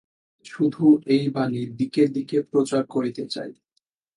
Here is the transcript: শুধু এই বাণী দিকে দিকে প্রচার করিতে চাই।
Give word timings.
শুধু 0.45 0.85
এই 1.07 1.25
বাণী 1.29 1.61
দিকে 1.79 2.03
দিকে 2.07 2.37
প্রচার 2.51 2.81
করিতে 2.85 3.23
চাই। 3.27 3.51